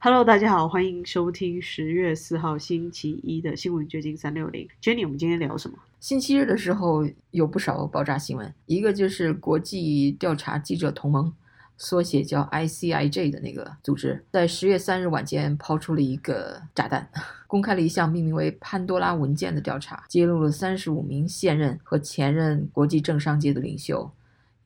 [0.00, 4.68] Hello，大家好，欢迎收听十月四号星期一的新闻掘金三六零。
[4.80, 5.76] Jenny，我们今天聊什么？
[5.98, 11.32] 星期日的时候有不少爆炸新闻，一个就是国际调查记者同盟，
[11.76, 17.10] 缩写叫 ICIJ 的那个组织，在十月三日晚间抛出了一个炸弹，
[17.48, 24.08] 公开了一项命名为“潘多拉文件”的调查，揭露了三十五名现任和前任国际政商界的领袖。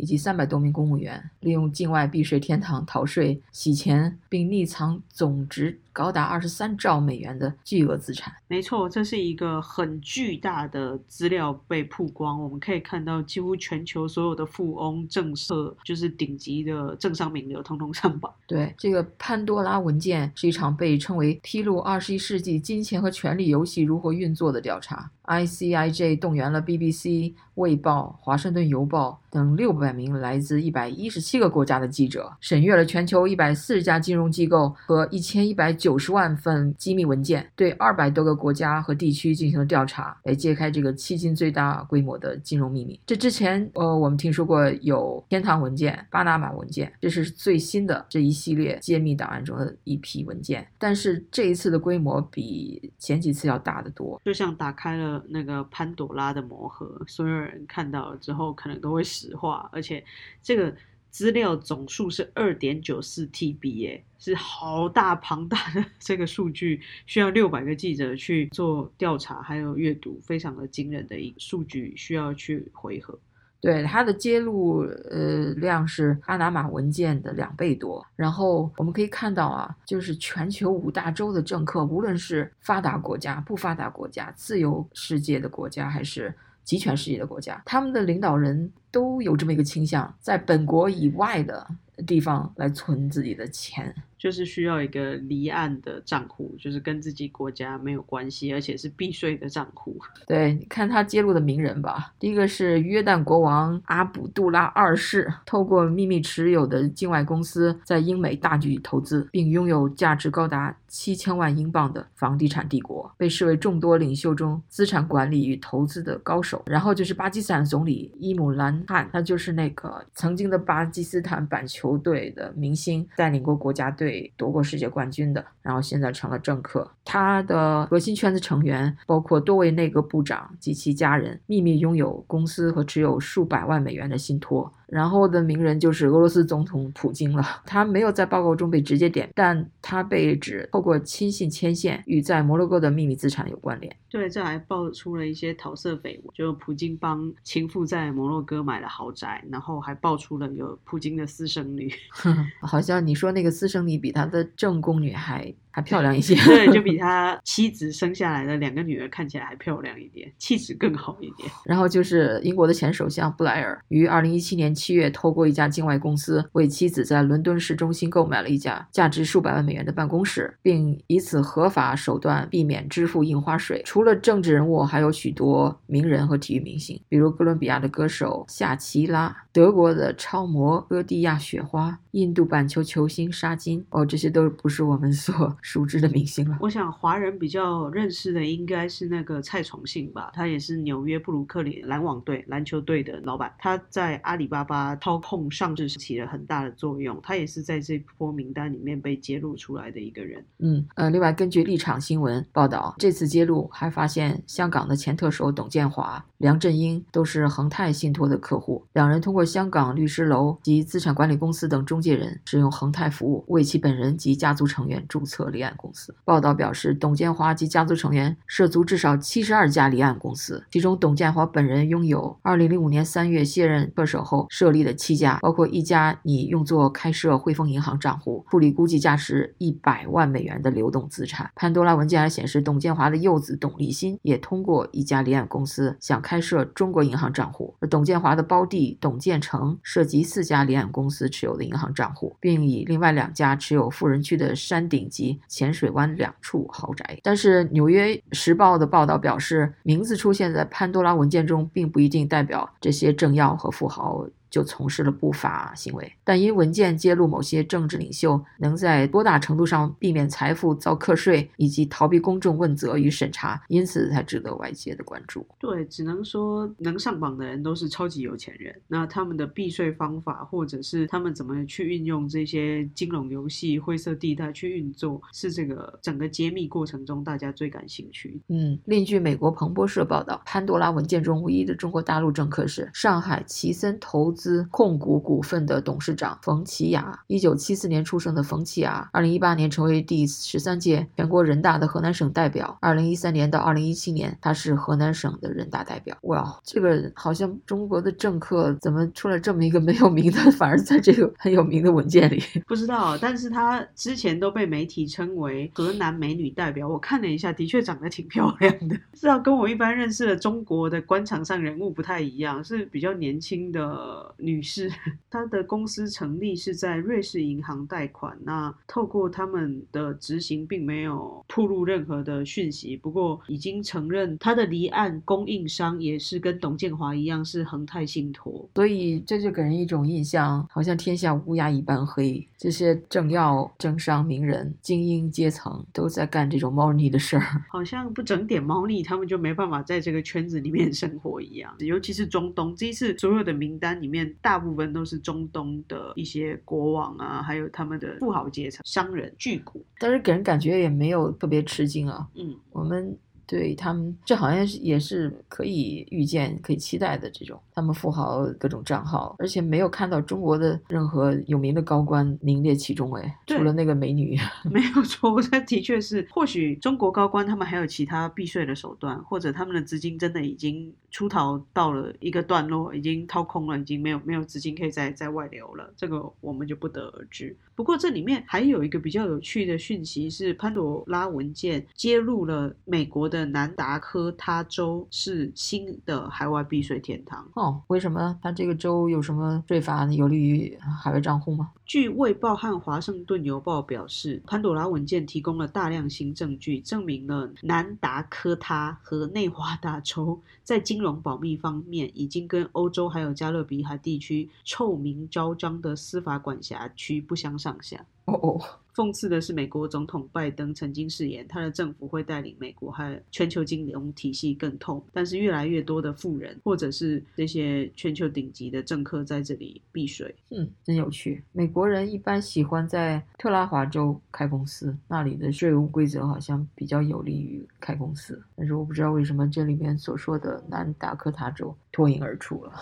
[0.02, 8.34] 以及三百多名公务员利用境外避税天堂逃税、洗钱，并匿藏总值高达二十三兆美元的巨额资产。
[8.48, 12.42] 没错，这是一个很巨大的资料被曝光。
[12.42, 18.32] 我们可以看到，几乎全球所有的富翁、政策，就是顶级的政商名流，通通上榜。
[18.48, 25.08] 对，这个潘多拉文件是一场被称为披露二十一世纪金钱和权力游戏如何运作的调查。
[25.24, 43.00] ICIJ 动员了 BBC、卫报、华盛顿邮报等六百名来自一百一十七个国家的记者，审阅了全球一百四十家金融机构和一千一百九十万份机密文件，对二百多个国家和地区进行了调查，来揭开这个迄今最大规模的金融秘密。
[43.06, 50.66] 这之前，呃，我们听说过有天堂文件、巴拿马文件，这是最新的这一系列揭秘档案中的一批文件。
[50.78, 55.11] 但是这一次的规模比前几次要大得多，就像打开了。
[55.28, 59.68] 那个潘朵拉的魔盒，所有人看到了之后，可能都会石化。
[59.72, 60.04] 而且
[60.42, 60.74] 这个
[61.10, 73.18] 资料总数是二点九四 TB，哎，是好大庞大的这个数据，需要六百个记者去做调查，还有阅读，非常的惊人的一数据需要去回合。
[73.62, 78.04] 对它的揭露，呃，量是巴拿马文件的两倍多。
[78.16, 86.34] 然后我们可以看到啊，就是全球五大洲的政客，无论是发达国家、不发达国家、自由世界的国家，还是
[86.64, 91.64] 集权世界的国家，他们的领导人都有这么一个倾向，在本国以外的
[92.04, 93.94] 地方来存自己的钱。
[94.22, 99.98] 就是需要一个离岸的账户，就是跟自己国家没有关系，而且是避税的账户。
[100.28, 102.14] 对，你看他揭露的名人吧。
[102.20, 116.62] 第一个是约旦国王阿卜杜拉二世，透过秘密持有的境外公司在英美大举投资，并拥有价值高达七千万英镑的房地产帝国，被视为众多领袖中资产管理与投资的高手。
[116.66, 124.11] 然后就是巴基斯坦总理伊姆兰汗，他就是那个曾经的巴基斯坦板球队的明星，带领过国家队。
[124.36, 126.90] 夺过世界冠军的，然后现在成了政客。
[127.04, 134.72] 他的核心圈子成员包括多位内阁部长及其家人，秘密拥有公司和持有数百万美元的信托。
[134.92, 137.42] 然后的名人就是俄罗斯总统普京了。
[137.64, 143.96] 他没有在报告中被直接点，但他被指透过亲信牵线与在摩洛哥的秘密资产有关联。
[144.10, 151.90] 对，这还爆出了一些桃色绯闻，就普京帮情妇在摩洛哥买了豪宅，然后还爆出了有普京的私生女。
[152.60, 155.54] 好像你说那个私生女比他的正宫女还。
[155.72, 161.50] 还漂亮一些，对，就 比他妻子生下来的两个女儿看起来还漂亮一点，气质更好一点。
[161.64, 173.82] 然后就是英国的前首相布莱尔，于二零一七年七月透过一家境外公司为妻子在伦敦市中心购买了一家价值数百万美元的办公室，并以此合法手段避免支付印花税。
[173.86, 183.84] 除了政治人物，还有许多名人和体育明星，比如哥伦比亚的歌手夏奇拉、德国的超模厄蒂亚雪花、印度板球球星沙金。
[183.90, 185.56] 哦，这些都不是我们所。
[185.62, 200.44] 熟知的明星了，我想华人比较认识的应该是那个蔡崇信吧，他也是纽约布鲁克林篮网队篮球队的老板，他在阿里巴巴操控上市起了很大的作用，他也是在这波名单里面被揭露出来的一个人。
[200.58, 215.51] 嗯呃，另外根据立场新闻报道，这次揭露还发现香港的前特首董建华、梁振英都是恒泰信托的客户，两人通过香港律师楼及资产管理公司等中介人使用恒泰服务，为其本人及家族成员注册。
[215.52, 231.50] 离岸公司报道表示，董建华及家族成员涉足至少七十二家离岸公司，其中董建华本人拥有二零零五年三月卸任特首后设立的七家，包括一家拟用作开设汇丰银行账户、处理估计价值一百万美元的流动资产。
[231.54, 245.40] 潘多拉文件还显示，董建华的幼子董立新也通过一家离岸公司想开设中国银行账户，而董建华的胞弟董建成涉及四家离岸公司持有的银行账户，并以另外两家持有富人区的山顶级。
[245.48, 256.12] 浅水湾两处豪宅，但是《纽约时报》的报道表示，名字出现在潘多拉文件中，并不一定代表这些政要和富豪就从事了不法行为。
[256.22, 265.46] 但因文件揭露某些政治领袖能在多大程度上避免财富遭课税，以及逃避公众问责与审查，因此才值得外界的关注。
[265.58, 268.78] 对，只能说能上榜的人都是超级有钱人。
[268.86, 278.38] 那他们的避税方法，或者是他们怎么去运用这些金融游戏灰色地带去运作，是这个整个揭秘过程中大家最感兴趣。
[278.48, 287.18] 嗯，另据美国彭博社报道，潘多拉文件中唯一的中国大陆政客是上海奇森投资控股股份的董事长冯奇雅。
[287.26, 292.76] 一九七四年出生的冯奇雅，二零一八年成为第十三届全国人大的河南省代表。
[292.80, 296.16] 二零一三年到二零一七年，他是河南省的人大代表。
[296.22, 302.42] 哇，这个好像中国的政客怎么出来这么一个没有名的，反而在这个很有名的文件里？
[302.66, 306.88] 不知道，但是他之前都被媒体称为河南美女代表。
[306.88, 314.90] 我看了一下，的确长得挺漂亮的， 是要跟我一般认识的中国的官场上人物不太一样，是比较年轻的女士。
[315.30, 322.96] 她的公司成立是在瑞士银行贷款，那透过他们的执行，并没有透露任何的讯息。
[322.96, 332.46] 不过已经承认他的离岸供应商也是跟董建华一样是恒泰信托，所以这就给人一种印象，好像天下乌鸦一般黑。
[332.58, 341.74] 这些政要、政商名人、精英阶层都在干这种猫腻的事儿， 好像不整点猫腻，他们就没办法在这个圈子里面生活一样。
[341.78, 352.28] 尤其是中东，这一次所有的名单里面，大部分都是中东的一些国王啊，还有他们的富豪阶层、商人、巨贾，但是给人感觉也没有特别吃惊啊。
[352.34, 353.16] 嗯，我们。
[353.52, 357.60] 对他们，这好像是也是可以预见、可以期待的这种。
[357.74, 363.14] 他们富豪各种账号，而且没有看到中国的任何有名的高官名列其中。
[363.14, 365.38] 哎，除了那个美女， 没有错。
[365.42, 375.92] 这的确是，或许中国高官他们还有其他避税的手段，或者他们的资金真的已经出逃到了一个段落，已经掏空了，已经没有没有资金可以再再外流了。
[375.94, 377.54] 这个我们就不得而知。
[377.74, 387.48] 不过这里面还有一个比较有趣的讯息是，潘多拉文件揭露了美国的南达科他州是新的海外避税天堂。
[387.54, 388.38] 哦，为什么？
[388.42, 391.70] 它这个州有什么税法有利于海外账户吗？
[391.92, 408.06] 据《卫报》和《华盛顿邮报》表示，潘朵拉文件提供了大量新证据，证明了南达科他和内华达州在金融保密方面已经跟欧洲还有加勒比海地区臭名昭彰的司法管辖区不相上下。
[408.26, 408.60] 哦哦。
[408.94, 415.02] 讽刺的是，美国总统拜登曾经誓言，他的政府会带领美国和全球金融体系更痛。
[415.14, 420.34] 但是，越来越多的富人或者是这些全球顶级的政客在这里避税。
[420.50, 421.42] 嗯，真有趣。
[421.52, 428.38] 美国人一般喜欢在特拉华州开公司，那里的税务规则好像比较有利于开公司。
[428.54, 432.72] 但是，我不知道为什么这里面所说的南达科他州脱颖而出了。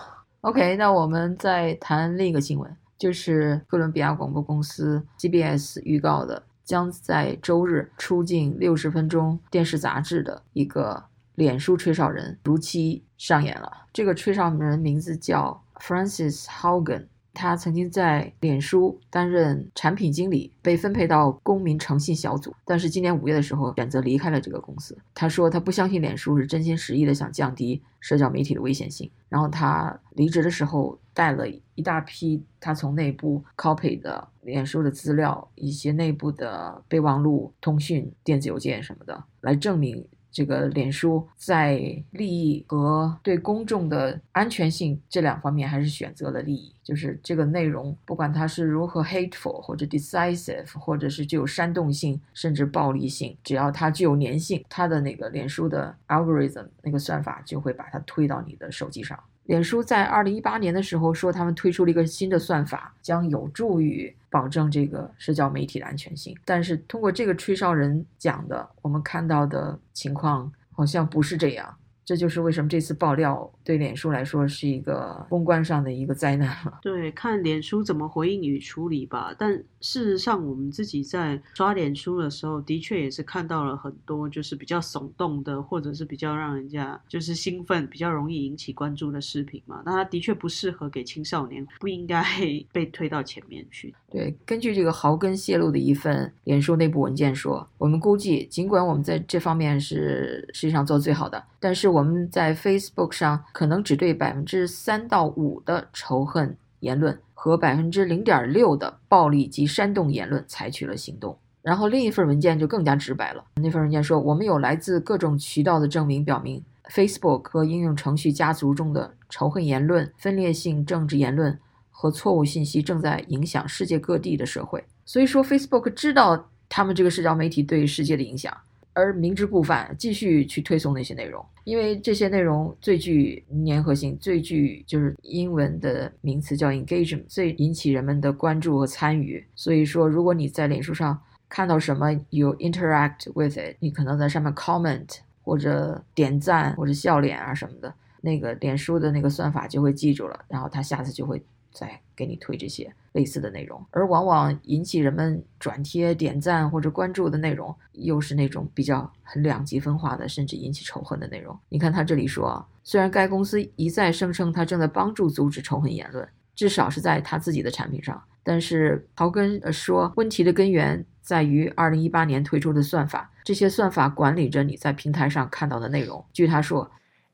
[0.41, 2.69] OK，那我们再谈另一个新闻。
[3.01, 13.87] 就是哥伦比亚广播公司 CBS 预告的，将在周日出镜六十分钟电视杂志的一个脸书吹哨人如期上演了。
[13.91, 17.07] 这个吹哨人名字叫 Francis Hogen。
[17.33, 24.97] 他曾经在脸书担任产品经理，被分配到公民诚信小组，但是今年五月的时候选择离开了这个公司。
[25.13, 29.09] 他说他不相信脸书是真心实意的想降低社交媒体的危险性。
[29.29, 40.05] 然后他离职的时候带了一大批他从内部 copy 的脸书的资料，一些内部的备忘录、通讯、电子邮件什么的，来证明。
[40.31, 41.77] 这个脸书在
[42.11, 46.73] 利益和对公众的安全性这两方面，还是选择了利益。
[46.83, 59.17] 就是这个内容，不管它是如何 hateful 或者 decisive，或者是具有煽动性，甚至暴力性，只要它具有粘性，它的那个脸书的 algorithm 那个算法就会把它推到你的手机上。
[59.45, 66.37] 脸书在二零一八年的时候说，他们推出了一个新的算法，将有助于保证这个社交媒体的安全性。
[66.45, 71.75] 但是通过这个吹哨人讲的，我们看到的情况好像不是这样。
[72.03, 76.79] 这就是为什么这次爆料对脸书来说是一个公关上的一个灾难了。
[76.81, 79.33] 对，看脸书怎么回应与处理吧。
[79.37, 89.81] 但事实上，我们自己在刷脸书的时候，的确也是看到了很多就是比较耸动的，或者是比较让人家就是兴奋、比较容易引起关注的视频嘛。
[89.85, 92.23] 那它的确不适合给青少年，不应该
[92.71, 93.93] 被推到前面去。
[94.09, 111.37] 对，根据这个豪根泄露的一份脸书内部文件说，我们估计，尽管我们在这方面是实际上做最好的，但是我我们在 Facebook 上可能只对百分之三到五的仇恨言论和百分之零点六的暴力及煽动言论采取了行动。
[111.61, 121.55] 然后另一份文件就更加直白了，那份文件说，我们有来自各种渠道的证明表明 Facebook 和应用程序家族中的仇恨言论、分裂性政治言论
[121.91, 124.83] 和错误信息正在影响世界各地的社会。
[125.05, 128.51] 所以说，Facebook 知道他们这个社交媒体对世界的影响。
[128.93, 139.45] 而明知故犯，继续去推送那些内容，因为这些内容最具粘合性，最具就是英文的名词叫 engagement，最引起人们的关注和参与。
[139.55, 151.41] 所以说，如果你在脸书上看到什么有 interact with it，你可能在上面 comment 或者点赞或者笑脸啊什么的，那个脸书的那个算法就会记住了，然后他下次就会
[151.71, 152.93] 再给你推这些。
[153.13, 161.59] 类似的内容，而往往引起人们转贴、点赞或者关注的内容，又是那种比较很两极分化的，甚至引起仇恨的内容。
[161.67, 166.25] 你看他这里说，虽然该公司一再声称他正在帮助阻止仇恨言论，
[166.55, 176.23] 至少是在他自己的产品上，但是豪根说，问题的根源在于2018年推出的算法，这些算法管理着你在平台上看到的内容。
[176.31, 176.89] 据他说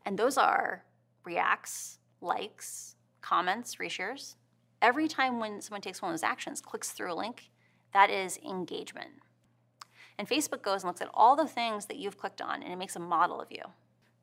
[0.05, 0.81] ，and those are
[1.23, 2.93] reacts, likes,
[3.27, 4.35] comments, reshares.
[4.81, 7.49] every time when someone takes one of those actions, clicks through a link,
[7.93, 9.09] that is engagement.
[10.17, 12.77] And Facebook goes and looks at all the things that you've clicked on and it
[12.77, 13.63] makes a model of you.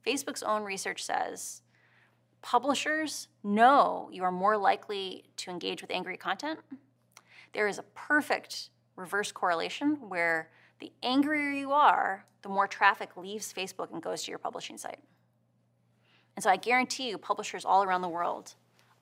[0.07, 1.63] Facebook's own research says
[2.41, 6.61] publishers know you are more likely to engage with angry content.
[7.53, 13.53] There is a perfect reverse correlation where the angrier you are, the more traffic leaves
[13.53, 15.01] Facebook and goes to your publishing site.
[16.37, 18.55] And so I guarantee you, publishers all around the world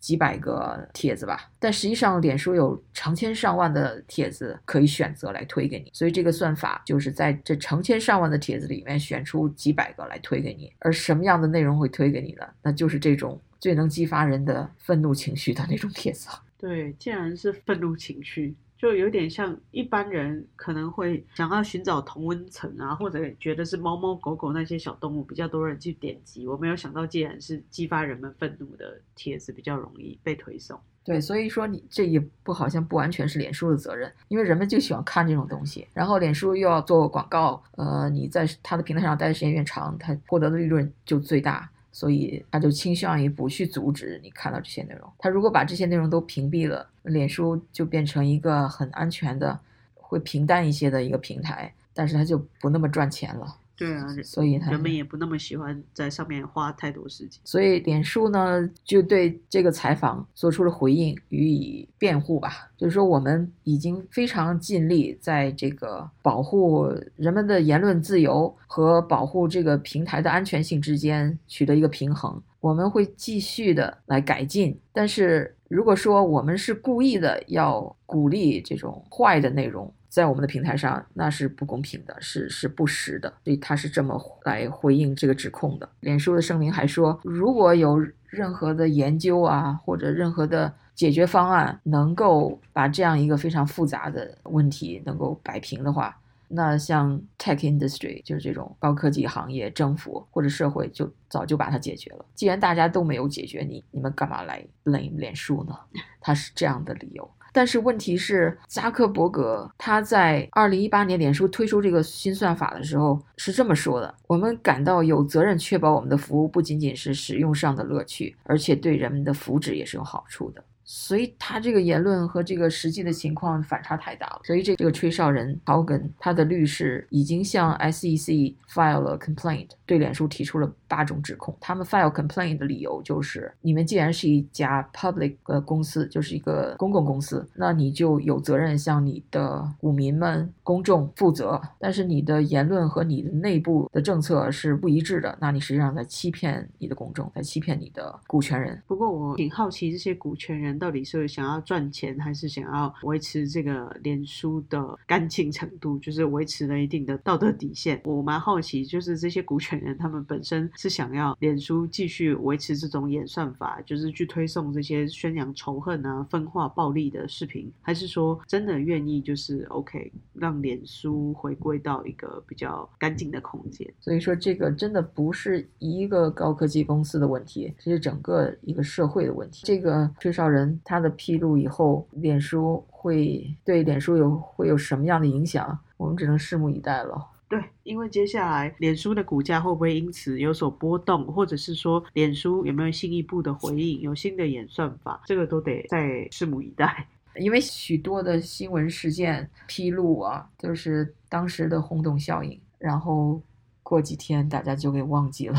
[0.00, 10.72] 几百个帖子吧，但实际上脸书有成千上万的帖子可以选择来推给你，所以这个算法就是在这成千上万的帖子里面选出几百个来推给你。
[10.78, 12.44] 而什么样的内容会推给你呢？
[12.62, 16.28] 那就是这种最能激发人的愤怒情绪的那种帖子。
[16.58, 18.54] 对，既然是愤怒情绪。
[18.80, 26.48] 就有点像一般人可能会想要寻找同温层啊，或者觉得是猫猫狗狗那些小动物比较多人去点击。
[26.48, 30.80] 我没有想到，既然是激发人们愤怒的帖子比较容易被推送。
[31.04, 41.68] 对，所以说你这也不好像不完全是脸书的责任，因为人们就喜欢看这种东西，然后脸书又要做广告，呃，你在他的平台上待的时间越长，他获得的利润就最大。
[41.92, 45.10] 所以他就倾向于不去阻止你看到这些内容。
[45.18, 49.58] 他如果把这些内容都屏蔽了，脸书就变成一个很安全的、
[49.94, 53.56] 会平淡一些的一个平台，但是他就不那么赚钱了。
[53.80, 57.40] 对啊，所以人们也不那么喜欢在上面花太多时间。
[57.46, 62.68] 所以脸书呢，就对这个采访做出了回应，予以辩护吧。
[62.76, 72.38] 就是说，我们已经非常尽力在这个保护人们的言论自由和保护这个平台的安全性之间取得一个平衡。
[72.60, 79.90] 我们会继续的来改进，但是如果说我们是故意的要鼓励这种坏的内容。
[80.10, 85.88] 在我们的平台上，那是不公平的，是是不实的，所以他是这么来回应这个指控的。
[86.00, 102.24] 脸书的声明还说，如果有任何的研究啊，或者任何的解决方案，能够把这样一个非常复杂的问题能够摆平的话，那像 tech industry 就是这种高科技行业，政府或者社会就早就把它解决了。
[102.34, 105.78] 既然大家都没有解决，你你们干嘛来 blame 脸书呢？
[106.20, 107.30] 他是这样的理由。
[107.52, 124.40] 但是问题是，扎克伯格他在二零一八年脸书推出这个新算法的时候是这么说的：“我们感到有责任确保我们的服务不仅仅是使用上的乐趣，而且对人们的福祉也是有好处的。”所以他这个言论和这个实际的情况反差太大了。
[124.42, 131.52] 所以这这个吹哨人豪根他的律师已经向 SEC file 了 complaint，对脸书提出了八种指控。
[131.58, 141.60] 他们 file complaint 的理由就是：你们既然是一家 public 的公司，就是一个公共公司，那你就有责任向你的股民们、公众负责。
[141.80, 148.80] 但是你的言论和你的内部的政策是不一致的，那你实际上在欺骗你的公众，在欺骗你的股权人。
[148.86, 150.78] 不过我挺好奇这些股权人。
[150.78, 155.98] 到底是想要赚钱，还是想要维持这个脸书的干净程度？
[155.98, 158.00] 就是维持了一定的道德底线。
[158.04, 173.92] 我蛮好奇，就是这些股权他们本身是想要脸书继续维持这种演算法，就是去推送这些宣扬仇恨啊、分化、暴力的视频，还是说真的愿意就是 OK 让脸书回归到一个比较干净的空间？
[174.00, 179.62] 所以说，这个真的不是一个高科技公司的问题，这是整个一个社会的问题。
[179.64, 185.78] 这个吹哨人他的披露以后，脸书会对脸书有会有什么样的影响？
[185.96, 187.26] 我们只能拭目以待了。
[187.50, 197.08] 对，因为接下来脸书的股价会不会因此有所波动，或者是说脸书有没有进一步的回应，有新的演算法，这个都得再拭目以待。
[197.34, 203.42] 因为许多的新闻事件披露啊，就是当时的轰动效应，然后
[203.82, 205.56] 过几天大家就给忘记了。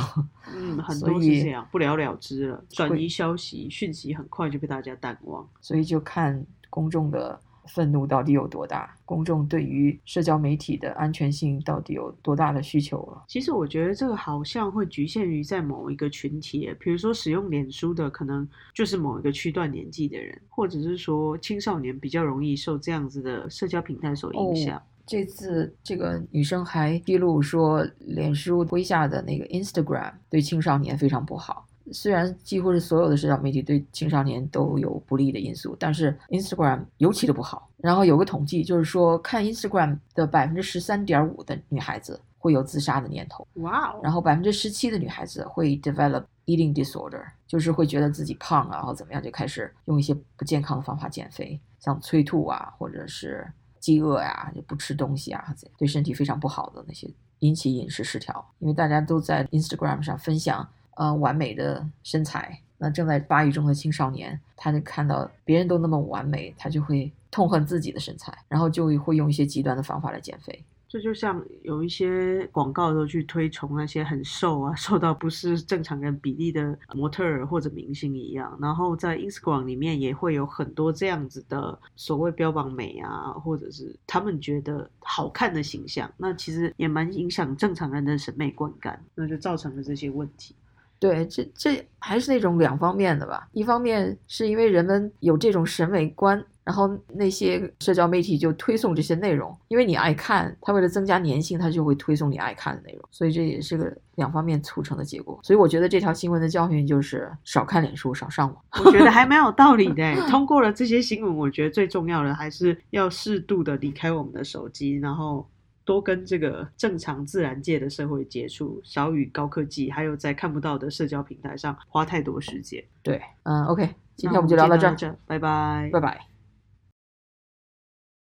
[0.53, 5.45] 嗯， 很多是这以样，不了了之了，转移消息、讯息很快就被大家淡忘。
[5.59, 13.23] 所以就看公众的愤怒到底有多大，公众对于社交媒体的安全性到底有多大的需求了。
[13.27, 24.81] 其实我觉得这个好像会局限于在某一个群体，比如说使用脸书的可能就是某一个区段年纪的人，或者是说青少年比较容易受这样子的社交平台所影响。
[25.05, 31.67] 这次这个女生还披露说，脸书麾下的那个 Instagram 对青少年非常不好。
[31.91, 37.69] 虽然几乎是所有的社交媒体对青少年都有不利的因素，但是 Instagram 尤其的不好。
[37.77, 43.99] 然后有个统计，就是说看 Instagram 的百分之十三点五的女孩子会有自杀的念头，哇哦！
[44.03, 55.43] 然后百分之十七的女孩子会 develop eating disorder，就是会觉得自己胖啊，然后怎么样，就开始用一些不健康的方法减肥，像催吐啊，或者是饥饿呀、就不吃东西啊，
[55.77, 57.09] 对身体非常不好的那些，
[57.39, 58.43] 引起饮食失调。
[58.59, 60.67] 因为大家都在 Instagram 上分享
[61.01, 70.63] 呃完美的身材，那正在发育中的青少年，他就看到别人都那么完美，他就会痛恨自己的身材，然后就会用一些极端的方法来减肥。
[70.87, 90.53] 这就像有一些广告都去推崇那些很瘦啊、 瘦到不是正常人比例的模特儿或者明星一样，然后在 Instagram 里面也会有很多这样子的所谓标榜美啊，或者是他们觉得好看的形象，那其实也蛮影响正常人的审美观感，那就造成了这些问题。
[91.01, 93.47] 对，这这还是那种两方面的吧。
[93.53, 105.39] 一方面是因为人们有这种审美观，然后那些社交媒体就推送这些内容，因为你爱看，它为了增加粘性，它就会推送你爱看的内容，所以这也是个两方面促成的结果。
[105.41, 108.85] 所以我觉得这条新闻的教训就是少看脸书，少上网。
[108.85, 110.15] 我觉得还蛮有道理的。
[110.29, 115.43] 通过了这些新闻，我觉得最重要的还是要适度的离开我们的手机，然后
[115.83, 122.83] 多跟这个正常自然界的社会接触，少与高科技还有在看不到的社交平台上花太多时间。
[123.01, 123.83] 对，嗯，OK，
[124.15, 124.87] 今天我们就聊到这
[125.25, 126.30] 拜拜，拜拜。